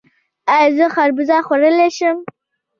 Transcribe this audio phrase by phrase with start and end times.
[0.53, 2.17] ایا زه خربوزه خوړلی شم؟